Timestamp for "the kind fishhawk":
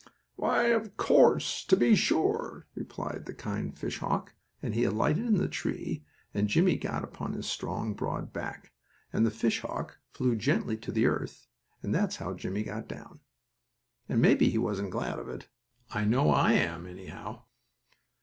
3.27-4.33